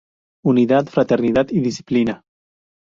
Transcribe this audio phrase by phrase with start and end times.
[0.43, 2.23] Unidad, fraternidad y disciplina.